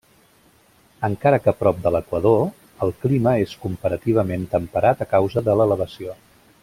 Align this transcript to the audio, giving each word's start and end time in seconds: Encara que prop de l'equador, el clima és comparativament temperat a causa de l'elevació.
Encara 1.07 1.39
que 1.47 1.53
prop 1.59 1.83
de 1.83 1.91
l'equador, 1.95 2.41
el 2.87 2.95
clima 3.03 3.35
és 3.43 3.53
comparativament 3.67 4.49
temperat 4.55 5.05
a 5.07 5.09
causa 5.13 5.45
de 5.51 5.57
l'elevació. 5.61 6.19